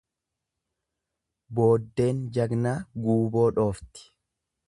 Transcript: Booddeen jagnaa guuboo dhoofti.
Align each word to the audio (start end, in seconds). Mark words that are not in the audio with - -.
Booddeen 1.59 2.23
jagnaa 2.39 2.73
guuboo 3.05 3.47
dhoofti. 3.59 4.09